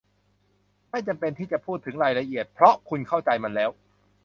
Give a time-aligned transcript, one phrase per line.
[0.89, 3.69] ไม่จำเป็นที่จะพูดถึงรายละเอียด เพราะคุณเข้าใจมันแล้ว